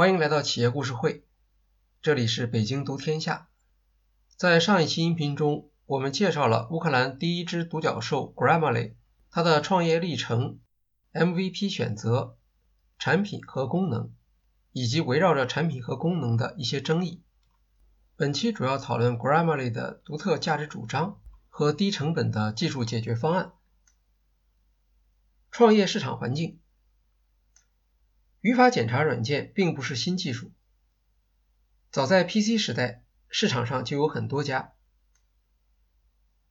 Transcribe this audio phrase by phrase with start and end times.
[0.00, 1.26] 欢迎来到企业故事会，
[2.00, 3.50] 这里是北京读天下。
[4.34, 8.94] 在上一期音频中，我们介绍了乌克兰第一只独角兽 Grammarly，
[9.30, 10.58] 它的创业历程、
[11.12, 12.38] MVP 选择、
[12.98, 14.14] 产品和功能，
[14.72, 17.22] 以及围绕着产品和功能的一些争议。
[18.16, 23.52] 本期主要讨论 Grammarly 的独特价值主张和低成本的技术解决方案。
[25.50, 26.58] 创业市场环境，
[28.40, 30.52] 语法检查软件并不是新技术，
[31.90, 34.72] 早在 PC 时代，市场上就有很多家。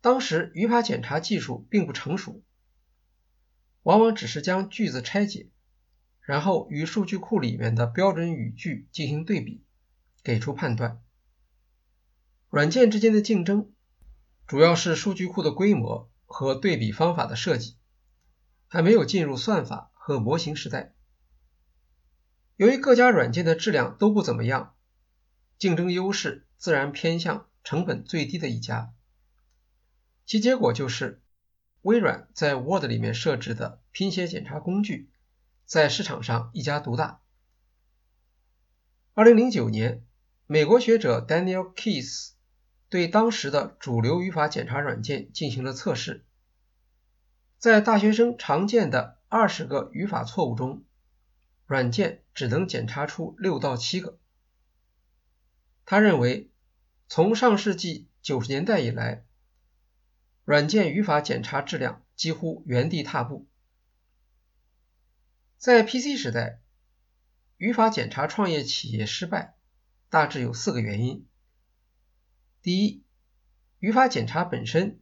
[0.02, 2.44] 当时语法检查技术并不成熟，
[3.84, 5.50] 往往只是将句子拆解，
[6.22, 9.64] 然后与数据库里面的标准语句进行对比，
[10.24, 11.02] 给出判断。
[12.50, 13.74] 软件之间的竞争
[14.46, 17.78] 主要是数据库的规模和对比方法的设计。
[18.72, 20.94] 还没有进入算法和模型时代。
[22.60, 24.76] 由于各家软件的质量都不怎么样，
[25.58, 28.94] 竞争优势自然偏向成本最低的一家。
[30.26, 31.22] 其结果就是，
[31.84, 35.10] 微软在 Word 里面设置的拼写检查工具
[35.64, 37.22] 在市场上一家独大。
[39.14, 40.04] 二零零九年，
[40.46, 42.32] 美国学者 Daniel Keys
[42.90, 46.26] 对当时的主流语法检查软件进行了测试。
[47.58, 50.84] 在大学生常见的二十个语法错误中，
[51.66, 54.18] 软件只能检查出六到七个。
[55.84, 56.50] 他认为，
[57.10, 59.26] 从上世纪九十年代以来，
[60.46, 63.46] 软件语法检查质量几乎原地踏步。
[65.58, 66.62] 在 PC 时代，
[67.58, 69.58] 语法检查创业企业失败
[70.08, 71.28] 大致有四个原因：
[72.62, 73.04] 第一，
[73.80, 75.02] 语法检查本身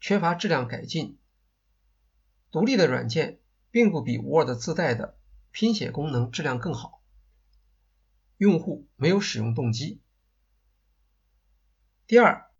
[0.00, 1.18] 缺乏质量改进。
[2.50, 5.17] 独立的软件并不比 Word 自带的
[5.50, 7.02] 拼写功能质量更好，
[8.36, 10.00] 用户没有使用动机。
[12.06, 12.50] 第二，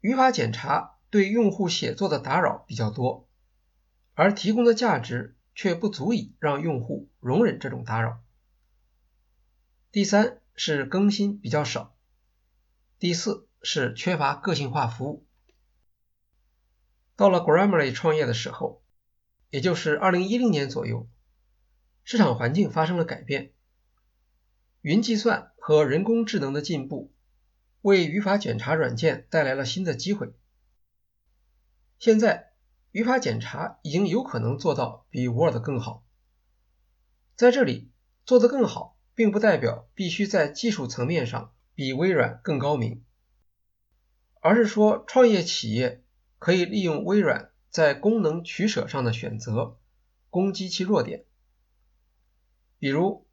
[0.00, 3.28] 语法检查对用户写作的打扰比较多，
[4.14, 8.22] 而提供的价值却不足以让用户容忍这种打扰。
[9.90, 11.96] 第三是更新比较少，
[12.98, 15.26] 第四是缺乏个性化服务。
[17.16, 18.80] 到了 Grammarly 创业的时候。
[19.52, 21.06] 也就是二零一零年左右，
[22.04, 23.52] 市场环境发生了改变，
[24.80, 27.12] 云计算和人工智能的进步
[27.80, 30.32] 为语法检查软件带来了新的机会。
[31.98, 32.52] 现在，
[32.90, 36.04] 语法检查已经有可能做到比 Word 更好。
[37.36, 37.90] 在这里，
[38.24, 43.04] 做得更好，并不代表必须在技术层面上比微软更高明，
[44.40, 46.02] 而是说创业企业
[46.38, 47.50] 可以利用微软。
[47.70, 49.78] 在功能取舍上的选择，
[50.28, 51.24] 攻击其弱点。
[52.82, 53.28] 比如，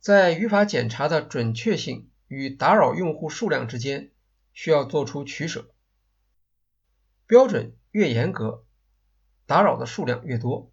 [0.00, 4.10] 在语法检查的准确性与打扰用户数量之间，
[4.52, 5.72] 需要做出取舍。
[7.24, 8.64] 标准越严格，
[9.46, 10.72] 打扰的数量越多。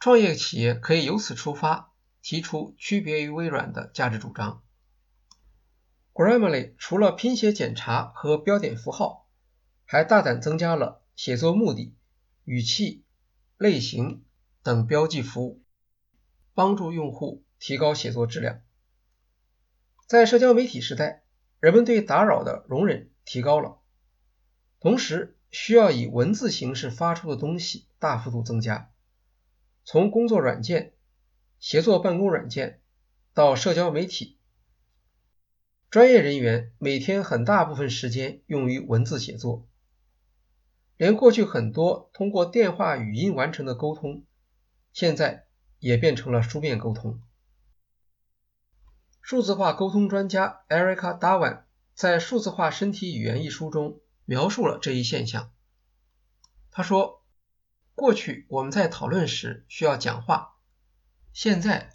[0.00, 4.64] 创业企业可以由此出发，提出区别于微软的价值主张。
[6.12, 9.28] Grammarly 除了拼写检查和标点符号，
[9.84, 11.00] 还大胆增加了。
[11.14, 11.94] 写作目的、
[12.42, 13.04] 语气、
[13.56, 14.24] 类型
[14.64, 15.61] 等标记服务，
[16.54, 18.60] 帮助用户提高写作质量。
[20.06, 21.22] 在社交媒体时代，
[21.60, 23.78] 人们对打扰的容忍提高了，
[24.80, 28.90] 同时需要以文字形式发出的东西大幅度增加。
[29.84, 30.92] 从工作软件、
[31.58, 32.80] 协作办公软件
[33.32, 34.36] 到社交媒体，
[35.90, 39.66] 专业人员每天很大部分时间用于文字写作。
[40.96, 44.24] 连过去很多通过电话语音完成的沟通，
[44.92, 45.46] 现在
[45.82, 47.20] 也变成了书面沟通。
[49.20, 55.52] 数字化沟通专家 Erica Dawan 在《数字化身体语言》一书中描述了这一现象。
[56.70, 57.24] 他说
[57.96, 60.56] ：“过去我们在讨论时需要讲话，
[61.32, 61.90] 现在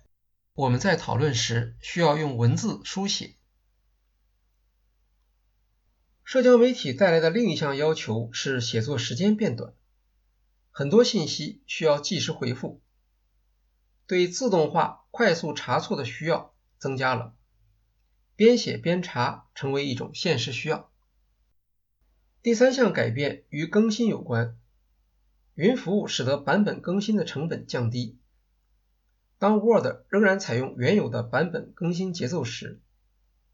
[0.53, 3.35] 我们在讨论时需要用文字书写。”
[6.25, 9.73] 社交媒体带来的另一项要求是写作时间变短，
[10.71, 12.81] 很多信息需要即时回复，
[14.07, 17.35] 对自动化快速查错的需要增加了，
[18.37, 20.89] 边写边查成为一种现实需要。
[22.41, 24.57] 第三项改变与更新有关，
[25.55, 28.17] 云服务使得版本更新的成本降低。
[29.37, 32.79] 当 Word 仍然采用原有的版本更新节奏时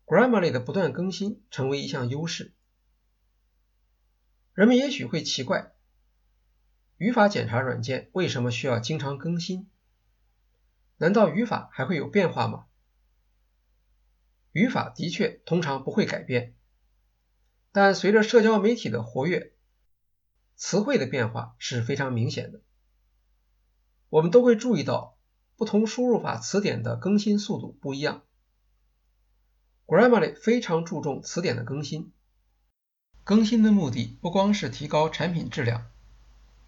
[0.05, 2.53] ，Grammarly 的不断更新成为一项优势。
[4.53, 5.73] 人们也许会奇怪，
[6.97, 9.67] 语法检查软件为什么需要经常更新？
[11.03, 12.63] 难道语法还会有变化吗？
[14.53, 16.55] 语法的确通常不会改变，
[17.73, 19.51] 但随着社交媒体的活跃，
[20.55, 22.61] 词汇的变化是非常明显的。
[24.07, 25.17] 我们都会注意到，
[25.57, 28.23] 不同输入法词典的更新速度不一样。
[29.85, 32.13] Grammarly 非常注重词典的更新，
[33.25, 35.91] 更新的目的不光是提高产品质量，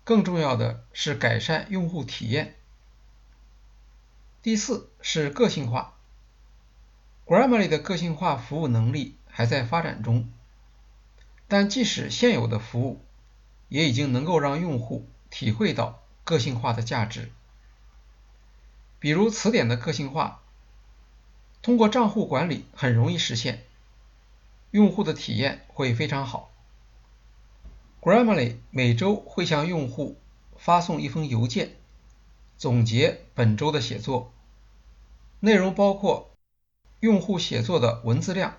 [0.04, 2.60] 更重要的是改善用户体验。
[4.46, 5.98] 第四是个性化
[7.26, 10.30] ，Grammarly 的个性化服务能力还在发展中，
[11.48, 13.02] 但即使现有的服务，
[13.70, 17.32] 也已经能够让用户体会到个性化的价值。
[19.00, 20.44] 比如词典的个性化，
[21.64, 23.64] 通过账户管理很容易实现，
[24.70, 26.52] 用户的体验会非常好。
[28.00, 30.20] Grammarly 每周会向用户
[30.56, 31.76] 发送一封邮件，
[32.58, 34.34] 总结本周的写作，
[35.40, 36.32] 内容包括
[37.02, 38.58] 用户写作的文字量、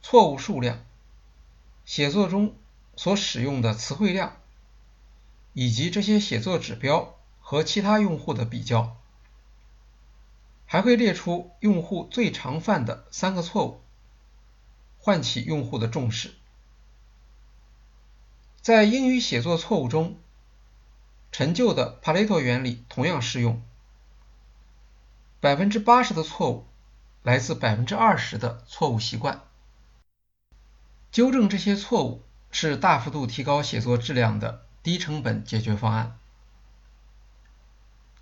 [0.00, 0.84] 错误数量、
[1.84, 2.56] 写作中
[2.96, 4.36] 所使用的词汇量，
[5.52, 8.96] 以及这些写作指标和其他用户的比较。
[10.66, 13.80] 还会列出用户最常犯的三个错误，
[14.98, 16.32] 唤起用户的重视。
[18.60, 20.16] 在英语写作错误中，
[21.36, 23.60] 陈旧的帕雷托原理同样适用。
[25.40, 26.64] 百分之八十的错误
[27.24, 29.40] 来自百分之二十的错误习惯。
[31.10, 32.22] 纠正这些错误
[32.52, 36.16] 是大幅度提高写作质量的低成本解决方案。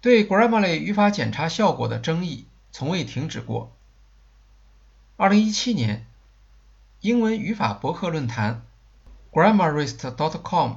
[0.01, 3.77] 对 Grammarly 语法检查效果的争议从未停止过。
[5.19, 6.07] 2017年，
[7.03, 8.65] 英文语法博客论坛
[9.33, 10.77] Grammarist.com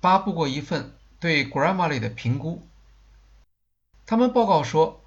[0.00, 2.66] 发布过一份对 Grammarly 的评估。
[4.06, 5.04] 他们报告说，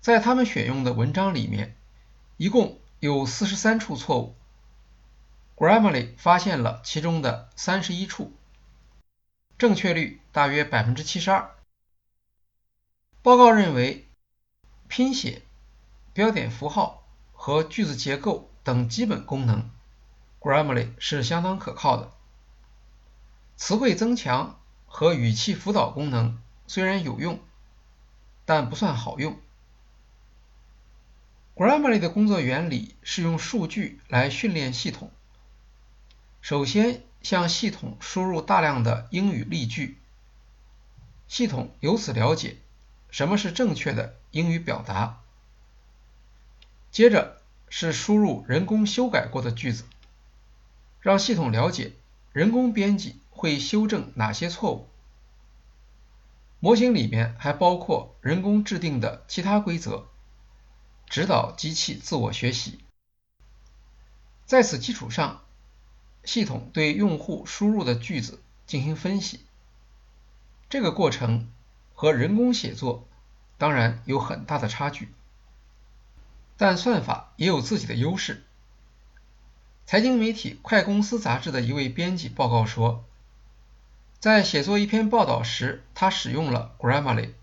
[0.00, 1.76] 在他们选用的文章里面，
[2.38, 4.34] 一共有43处错误
[5.54, 8.32] ，Grammarly 发现了其中的31处，
[9.58, 11.48] 正确率大约72%。
[13.22, 14.08] 报告认为，
[14.88, 15.42] 拼写、
[16.14, 19.70] 标点符号和句子结构等基本功能
[20.40, 22.10] ，Grammarly 是相当可靠的。
[23.56, 24.58] 词汇增强
[24.96, 27.40] 和语气辅导功能虽然有用，
[28.44, 29.36] 但不算好用。
[31.56, 35.10] Grammarly 的工作原理是用数据来训练系统，
[36.40, 39.98] 首先向系统输入大量的英语例句，
[41.26, 42.58] 系统由此了解。
[43.10, 45.22] 什么是正确的英语表达？
[46.92, 49.82] 接着是输入人工修改过的句子，
[51.00, 51.94] 让系统了解
[52.32, 54.88] 人工编辑会修正哪些错误。
[56.60, 60.06] 模型里面还包括人工制定的其他规则，
[61.10, 62.78] 指导机器自我学习。
[64.46, 65.42] 在此基础上，
[66.24, 69.40] 系统对用户输入的句子进行分析。
[70.70, 71.50] 这个过程。
[71.96, 73.06] 和人工写作
[73.56, 75.14] 当然有很大的差距，
[76.56, 78.42] 但算法也有自己的优势。
[79.86, 83.04] 财经媒体《快公司》杂志的一位编辑报告说，
[84.24, 87.34] 在写作一篇报道时，他使用了 Grammarly，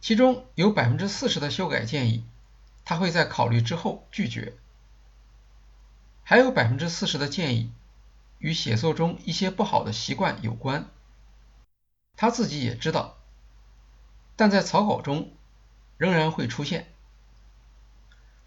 [0.00, 2.24] 其中有百分之四十的修改建议，
[2.84, 4.54] 他会在考虑之后拒绝，
[6.24, 7.70] 还有百分之四十的建议
[8.38, 10.90] 与写作中一些不好的习惯有关，
[12.16, 13.16] 他自己也知道。
[14.34, 15.30] 但在草稿中
[15.96, 16.92] 仍然会出现。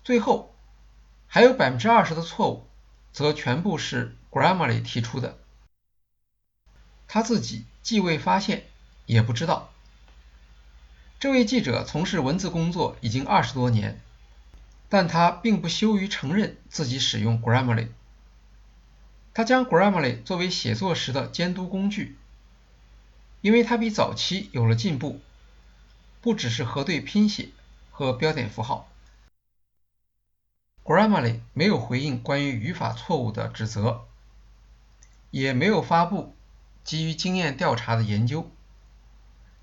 [0.03, 0.53] 最后
[1.27, 2.67] 还有百分之二十的错误，
[3.13, 5.39] 则全部是 Grammarly 提出的，
[7.07, 8.65] 他自己既未发现
[9.05, 9.71] 也不知道。
[11.19, 14.01] 这位记者从事文字工作已经二十多年，
[14.89, 17.87] 但他并不羞于承认自己使用 Grammarly。
[19.33, 22.17] 他将 Grammarly 作为写作时的监督工具，
[23.41, 25.19] 因为它比早期有了进步。
[26.21, 27.49] 不只是核对拼写
[27.91, 28.89] 和标点符号
[30.83, 34.07] ，Grammarly 没有回应关于语法错误的指责，
[35.29, 36.35] 也没有发布
[36.85, 38.49] 基于经验调查的研究。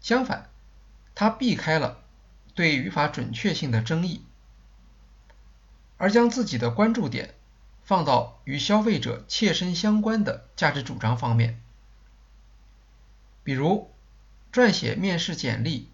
[0.03, 0.51] 相反，
[1.15, 2.03] 他避开了
[2.55, 4.27] 对语法准确性的争议，
[5.97, 7.35] 而将自己的关注点
[7.83, 11.63] 放到与消费者切身相关的价值主张方面，
[13.43, 13.91] 比如
[14.53, 15.89] 撰写面试简历。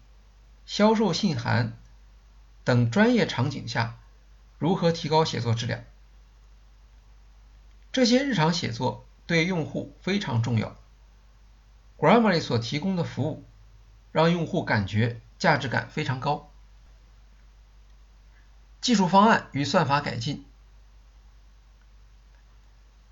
[0.65, 1.79] 销售信函
[2.63, 3.97] 等专业场景下，
[4.59, 5.83] 如何提高写作质量？
[7.91, 10.78] 这些日常写作对用户非常重要。
[11.99, 13.43] Grammarly 所提供的服务
[14.13, 16.49] 让用户感觉价值感非常高。
[18.79, 20.45] 技术方案与算法改进。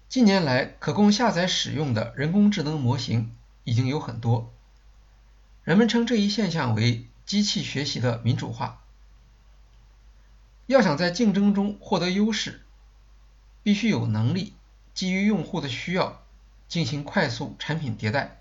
[0.08, 4.54] 近年来，可供下载使用的人工智能模型已经有很多，
[5.66, 8.82] 人们称这一现象为机器学习的民主化。
[10.66, 12.62] 要想在竞争中获得优势，
[13.64, 14.54] 必须有能力
[14.94, 16.24] 基于用户的需要
[16.70, 18.40] 进行快速产品迭代。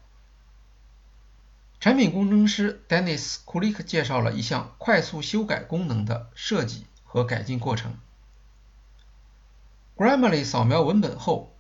[1.87, 7.97] 产品工程师 Dennis Kulik 介绍了一项快速修改功能的设计和改进过程。
[9.97, 11.55] Grammarly 扫描文本后，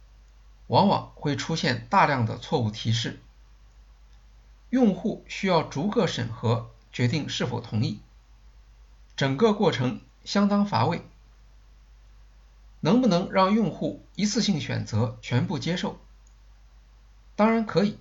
[0.66, 3.20] 往往会出现大量的错误提示，
[4.68, 8.00] 用户需要逐个审核决定是否同意，
[9.14, 11.02] 整个过程相当乏味。
[12.80, 16.00] 能不能让用户一次性选择全部接受？
[17.36, 18.00] 当然可以，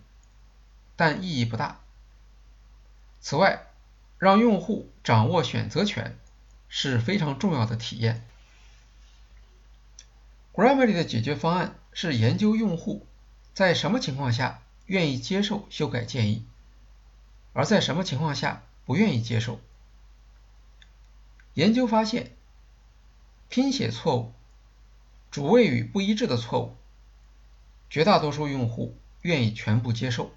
[0.95, 1.81] 但意义不大。
[3.27, 3.65] 此外，
[4.19, 6.15] 让用户掌握选择权
[6.69, 8.23] 是非常重要的体验。
[10.53, 13.07] Grammarly 的解决方案是研究用户
[13.55, 16.45] 在什么情况下愿意接受修改建议，
[17.53, 19.59] 而在什么情况下不愿意接受。
[21.55, 22.31] 研究发现，
[23.49, 24.33] 拼写错误、
[25.31, 26.75] 主谓语不一致的错误，
[27.89, 30.31] 绝大多数用户愿意全部接受。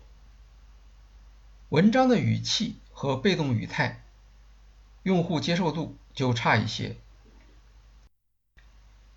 [1.71, 4.03] 文章的语气和被动语态，
[5.03, 6.97] 用户接受度就差一些。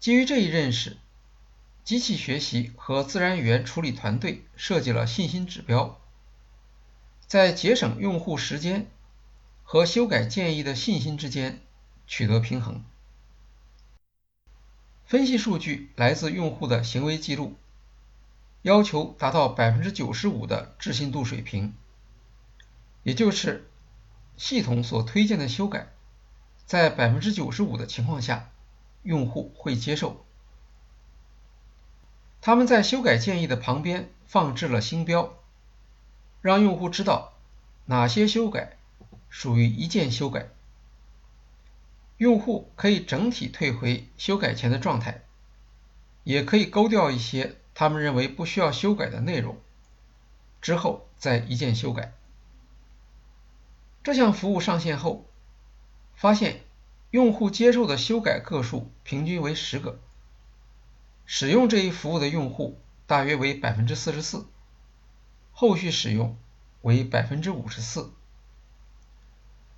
[0.01, 0.97] 基于这一认识，
[1.85, 5.97] 机器学习和自然语言处理团队设计了信心指标，
[7.25, 8.85] 在节省用户时间
[9.63, 11.61] 和修改建议的信心之间
[12.05, 12.83] 取得平衡。
[15.05, 17.55] 分析数据来自用户的行为记录，
[18.63, 21.73] 要求达到百分之九十五的置信度水平。
[23.03, 23.69] 也就是
[24.37, 25.87] 系统所推荐的修改，
[26.65, 28.49] 在百分之九十五的情况下，
[29.03, 30.25] 用户会接受。
[32.41, 35.33] 他们在修改建议的旁边放置了星标，
[36.41, 37.33] 让用户知道
[37.85, 38.77] 哪些修改
[39.29, 40.47] 属于一键修改。
[42.17, 45.23] 用户可以整体退回修改前的状态，
[46.23, 49.57] 也可以勾掉一些他们认为不需要修改的内容，
[50.61, 52.13] 之后再一键修改。
[54.03, 55.29] 这项服务上线后，
[56.15, 56.61] 发现
[57.11, 59.99] 用户接受的修改个数平均为十个，
[61.25, 64.47] 使用这一服务的用户大约为百分之四十四，
[65.51, 66.35] 后续使用
[66.81, 68.11] 为百分之五十四。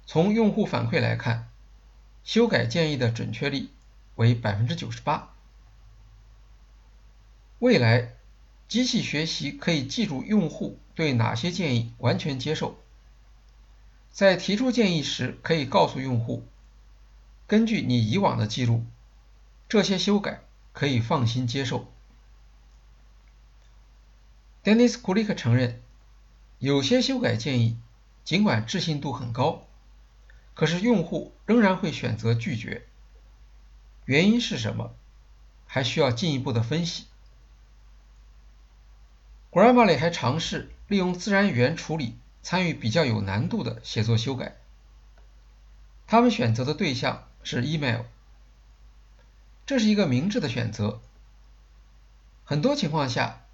[0.05, 1.49] 从用户反馈来看，
[2.23, 3.69] 修改建议的准确率
[4.15, 5.33] 为百分之九十八。
[7.59, 8.13] 未来，
[8.69, 12.77] 机器学习可以记住用户对哪些建议完全接受。
[14.13, 16.45] 在提出建议时，可以告诉用户，
[17.47, 18.85] 根据你以往的记录，
[19.67, 20.41] 这些修改
[20.71, 21.91] 可以放心接受。
[24.63, 25.81] Dennis Kulik 承认，
[26.59, 27.79] 有些修改建议
[28.23, 29.65] 尽管置信度很高，
[30.53, 32.85] 可是用户仍然会选择拒绝。
[34.05, 34.93] 原因是什么？
[35.65, 37.05] 还需要进一步的分析。
[39.51, 42.15] Grammarly 还尝试利用自然语言处理。
[42.43, 44.57] 参与比较有难度的写作修改，
[46.05, 48.01] 他们选择的对象是 email，
[49.65, 51.01] 这是一个明智的选择。
[52.43, 53.45] 很多情况下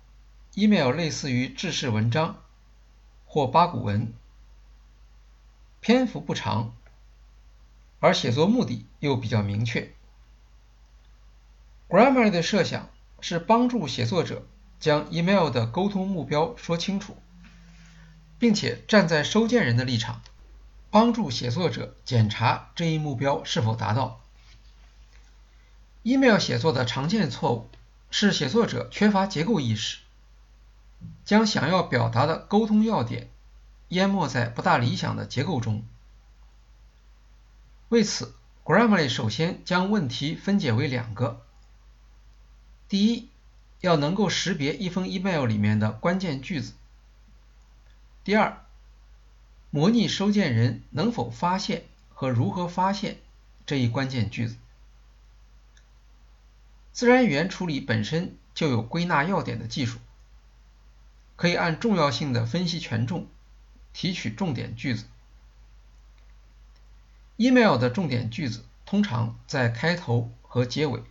[0.55, 2.41] ，email 类似于制式文章
[3.27, 4.11] 或八股文，
[5.79, 6.75] 篇幅不长，
[7.99, 9.93] 而写作目的又比较明确。
[11.87, 12.89] Grammar 的设想
[13.21, 14.47] 是帮助写作者
[14.79, 17.15] 将 email 的沟通目标说清楚。
[18.39, 20.21] 并且站在收件人的立场，
[20.89, 24.21] 帮助写作者检查这一目标是否达到。
[26.03, 27.69] email 写作的常见错误
[28.09, 29.97] 是写作者缺乏结构意识，
[31.25, 33.29] 将想要表达的沟通要点
[33.89, 35.83] 淹没在不大理想的结构中。
[37.89, 41.41] 为此，Grammarly 首先将问题分解为两个：
[42.87, 43.27] 第一，
[43.81, 46.73] 要能够识别一封 email 里面的关键句子。
[48.23, 48.65] 第二，
[49.71, 53.17] 模拟收件人能否发现和如何发现
[53.65, 54.57] 这一关键句子。
[56.91, 59.99] 自然语言处理本身就有归纳要点的技术，
[61.37, 63.25] 可以按重要性的分析权重，
[63.93, 65.05] 提取重点句子。
[67.37, 71.01] email 的重点句子通常在开头和结尾，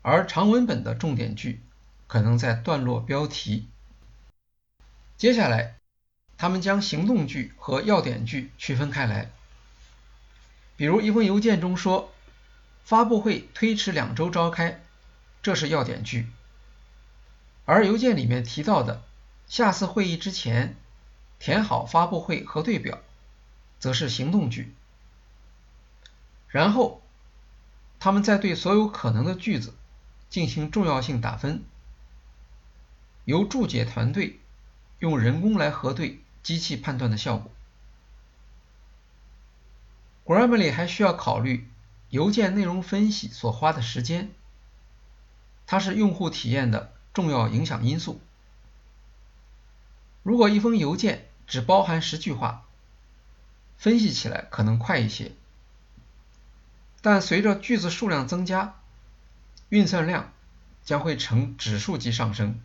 [0.00, 1.60] 而长文本的重点句
[2.06, 3.68] 可能在段落标题。
[5.18, 5.77] 接下来。
[6.38, 9.30] 他们将行动句和要点句区分开来。
[10.76, 12.14] 比如一封邮件中说
[12.84, 14.80] 发布会推迟两周召开，
[15.42, 16.26] 这是要点句；
[17.64, 19.02] 而邮件里面提到的
[19.48, 20.76] 下次会议之前
[21.40, 23.00] 填好发布会核对表，
[23.80, 24.72] 则是行动句。
[26.46, 27.02] 然后，
[27.98, 29.74] 他们再对所有可能的句子
[30.30, 31.64] 进行重要性打分，
[33.24, 34.38] 由注解团队
[35.00, 37.50] 用人工来核对机器判断的效果。
[40.24, 41.68] Grammarly 还需要考虑
[42.08, 44.30] 邮件内容分析所花的时间，
[45.66, 48.22] 它是用户体验的重要影响因素。
[50.22, 52.64] 如果一封邮件只包含十句话，
[53.76, 55.32] 分析起来可能快一些，
[57.02, 58.76] 但随着句子数量增加，
[59.68, 60.32] 运算量
[60.82, 62.58] 将会呈指数级上升。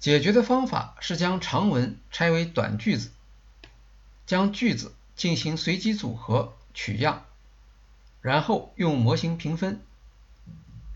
[0.00, 3.12] 解决的方法是将长文拆为短句子，
[4.26, 4.92] 将句子。
[5.16, 7.26] 进行随机组合取样，
[8.22, 9.82] 然后用模型评分，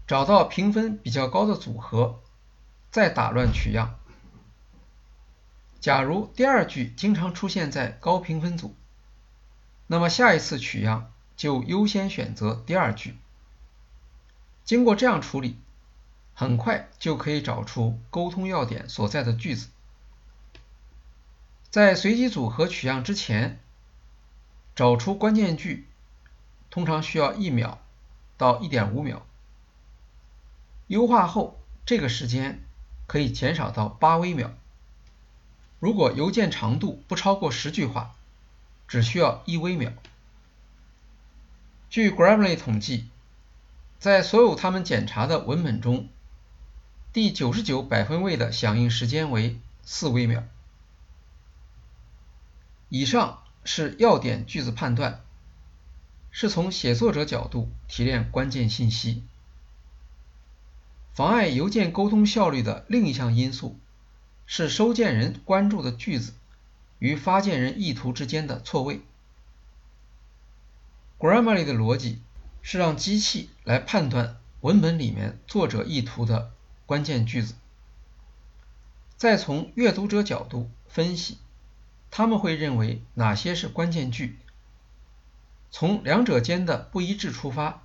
[0.06, 2.23] 找到评分比较高的组合，
[2.90, 3.99] 再打乱取样。
[5.78, 8.75] 假如第二句经常出现在高评分组，
[9.87, 13.18] 那么下一次取样就优先选择第二句。
[14.64, 15.58] 经过这样处理，
[16.34, 19.68] 很快就可以找出沟通要点所在的句子。
[21.70, 23.60] 在随机组合取样之前。
[24.76, 25.86] 找出关键句
[26.68, 27.78] 通常需要一秒
[28.36, 29.22] 到一点五秒，
[30.88, 32.60] 优化后这个时间
[33.06, 34.50] 可以减少到八微秒。
[35.78, 38.16] 如果邮件长度不超过十句话，
[38.88, 39.92] 只需要一微秒。
[41.88, 43.08] 据 Grammarly 统计，
[44.00, 46.08] 在所有他们检查的文本中，
[47.14, 50.44] 第九十九百分位的响应时间为四微秒。
[52.90, 53.41] 以上。
[53.67, 55.23] 是要点句子判断，
[56.30, 59.23] 是从写作者角度提炼关键信息。
[61.15, 63.78] 妨碍邮件沟通效率的另一项因素
[64.45, 66.34] 是收件人关注的句子
[66.99, 69.00] 与发件人意图之间的错位。
[71.19, 72.21] Grammarly 的逻辑
[72.60, 76.52] 是让机器来判断文本里面作者意图的
[76.86, 77.54] 关键句子，
[79.16, 81.38] 再从阅读者角度分析。
[82.10, 84.38] 他们会认为哪些是关键句？
[85.70, 87.82] 从两者间的不一致出发，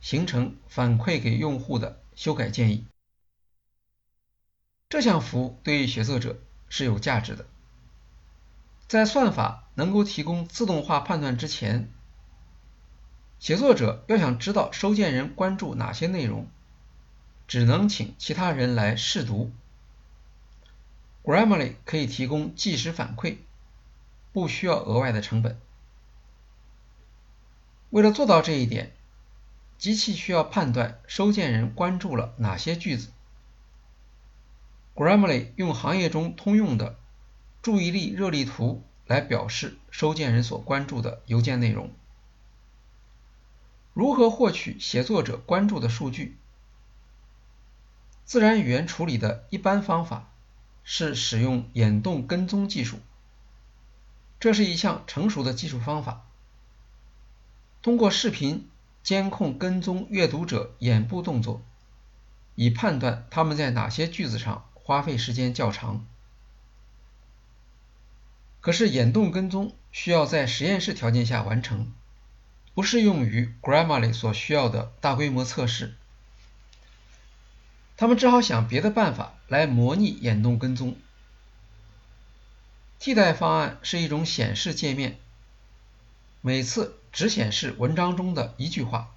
[0.00, 2.84] 形成反馈给用户的修改建议。
[4.88, 7.46] 这项服务对写作者是有价值的。
[8.88, 11.90] 在算法能够提供自动化判断之前，
[13.38, 16.46] 写作者要想知道收件人关注哪些内容，
[17.48, 19.52] 只能请其他人来试读。
[21.22, 23.38] Grammarly 可以提供即时反馈，
[24.32, 25.60] 不需要额外的成本。
[27.90, 28.92] 为了做到这一点，
[29.78, 33.08] 机器需要判断收件人关注了哪些句子。
[34.94, 36.96] Grammarly 用行业中通用的
[37.62, 41.90] 注意力热力图来表示收件人所关注的邮件内容。
[43.92, 46.36] 如何获取写作者关注的数据？
[48.26, 50.28] 自然语言处理的一般方法。
[50.88, 53.00] 是使用眼动跟踪技术，
[54.38, 56.24] 这是一项成熟的技术方法。
[57.82, 58.70] 通过视频
[59.02, 61.60] 监控跟踪阅读者眼部动作，
[62.54, 66.06] 以判断他们在哪些句子上花费时间较长。
[68.60, 71.92] 可是眼动跟踪需要在实验室条件下完成，
[72.74, 75.96] 不适用于 Grammarly 所需要的大规模测试。
[77.96, 80.96] 他们只好想别的办法来模拟眼动跟踪。
[82.98, 85.18] 替代方案是一种显示界面，
[86.40, 89.14] 每次只显示文章中的一句话，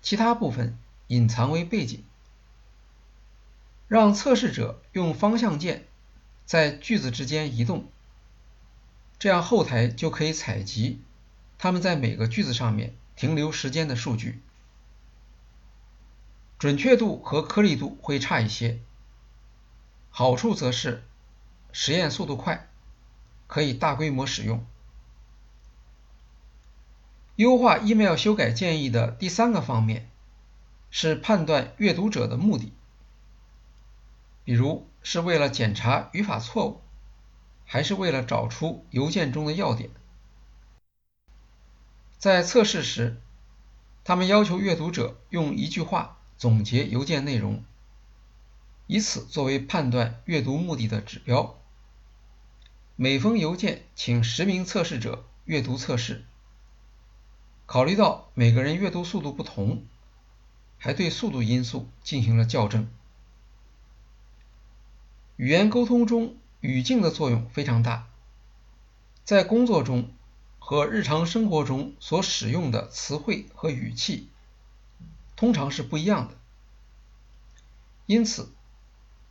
[0.00, 2.04] 其他部分隐藏为背景，
[3.88, 5.86] 让测试者用方向键
[6.44, 7.88] 在句子之间移动，
[9.18, 11.00] 这样后台就可以采集
[11.58, 14.40] 他们在每个句子上面停留时间的数据。
[16.62, 18.78] 准确度和颗粒度会差一些，
[20.10, 21.02] 好处则是
[21.72, 22.68] 实验速度快，
[23.48, 24.64] 可以大规模使用。
[27.34, 30.08] 优化 email 修改建议的第三个方面
[30.88, 32.72] 是判断阅读者的目的，
[34.44, 36.80] 比如是为了检查语法错误，
[37.64, 39.90] 还是为了找出邮件中的要点。
[42.18, 43.20] 在测试时，
[44.04, 46.18] 他们要求阅读者用一句话。
[46.42, 47.62] 总结邮件内容，
[48.88, 51.56] 以此作为判断阅读目的的指标。
[52.96, 56.24] 每封邮件请十名测试者阅读测试，
[57.64, 59.84] 考虑到每个人阅读速度不同，
[60.78, 62.90] 还对速度因素进行了校正。
[65.36, 68.08] 语言沟通中，语境的作用非常大。
[69.22, 70.10] 在工作中
[70.58, 74.31] 和日常生活中所使用的词汇和语气，
[75.42, 76.38] 通常是不一样的。
[78.06, 78.52] 因此，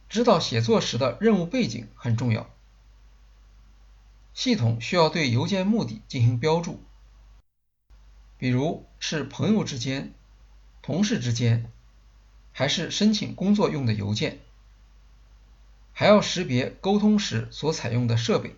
[0.10, 2.54] 知道写作时的任务背景很重要。
[4.34, 6.84] 系统需要对邮件目的进行标注，
[8.38, 10.14] 比如是朋友之间、
[10.82, 11.72] 同事之间，
[12.52, 14.40] 还是申请工作用的邮件。
[15.94, 18.58] 还要识别沟通时所采用的设备。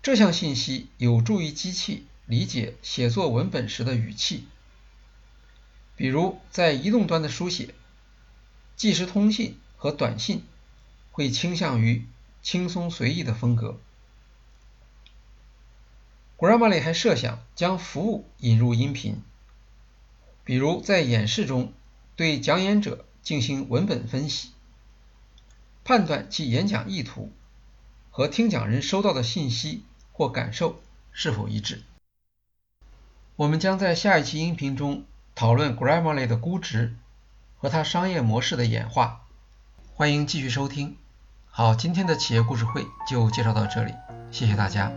[0.00, 4.46] 这项信息有助于机器理解写作文本时的语气。
[5.94, 7.74] 比如，在移动端的书写，
[8.76, 10.44] 即时通信和短信
[11.10, 12.06] 会倾向于
[12.42, 13.78] 轻松随意的风格。
[16.38, 19.22] Grammarly 还设想将服务引入音频，
[20.44, 21.72] 比如在演示中
[22.16, 24.50] 对讲演者进行文本分析。
[25.84, 27.30] 判断其演讲意图
[28.10, 30.80] 和听讲人收到的信息或感受
[31.12, 31.82] 是否一致。
[33.36, 36.94] 我们将在下一期音频中讨论 Grammarly 的估值
[37.58, 39.22] 和它商业模式的演化。
[39.94, 40.96] 欢迎继续收听。
[41.50, 43.92] 好，今天的企业故事会就介绍到这里，
[44.30, 44.92] 谢谢大家。